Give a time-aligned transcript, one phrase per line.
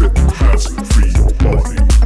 [0.00, 1.99] trip has free your body.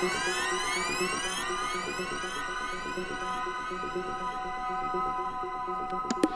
[0.00, 1.34] Thank
[6.24, 6.29] you.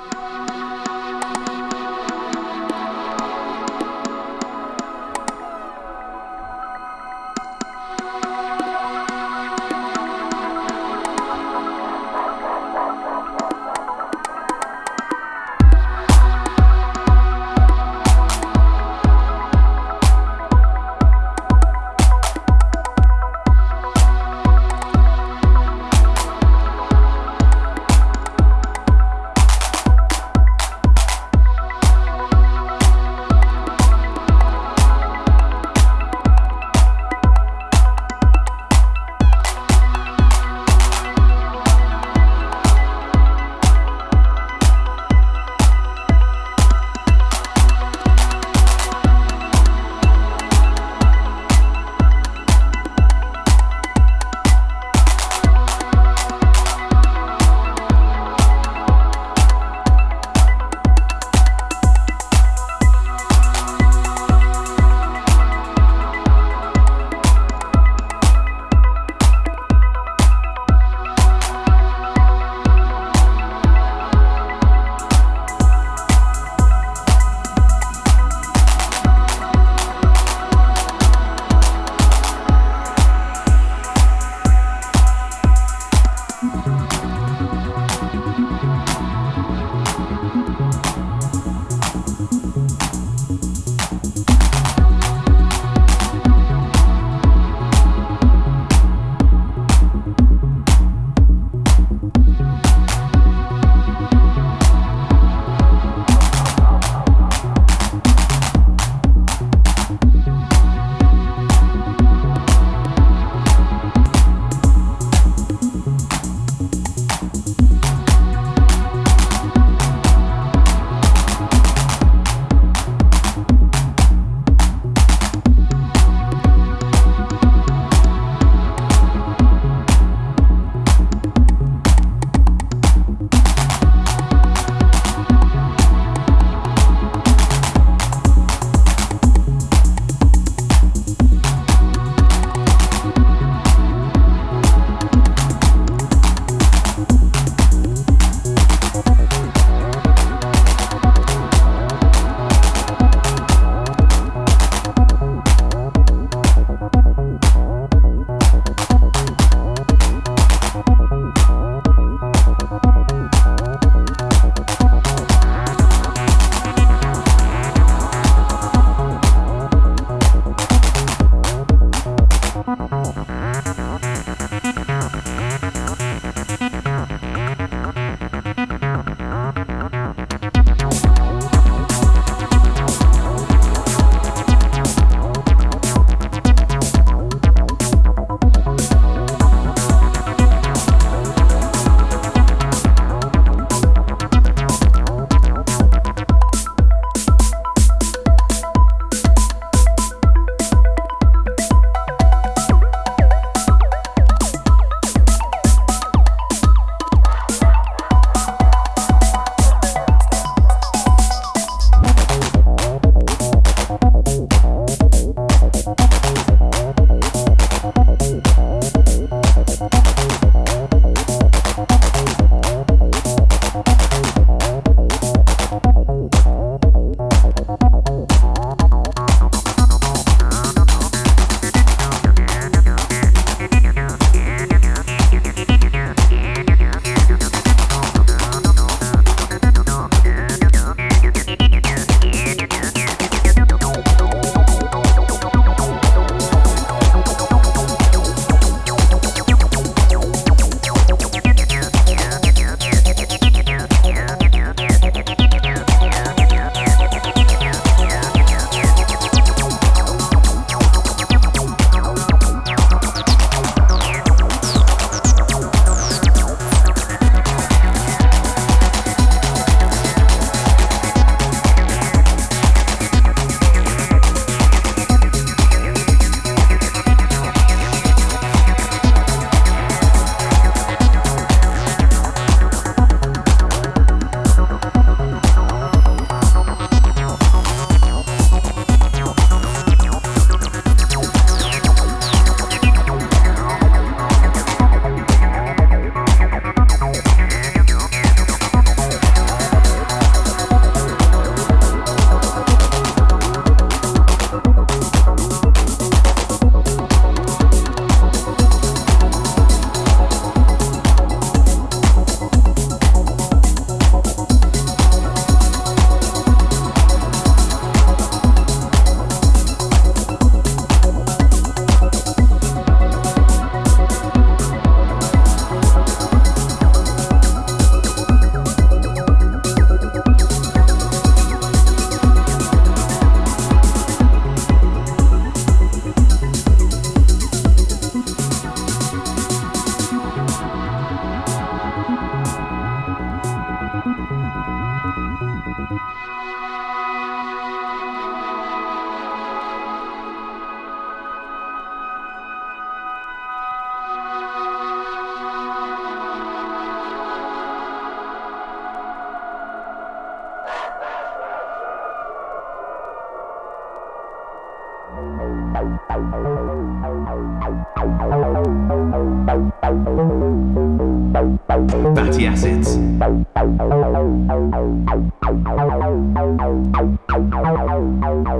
[372.14, 372.94] Fatty acids.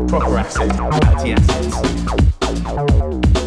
[0.09, 0.76] Proper acids.
[0.76, 3.43] Fatty acids.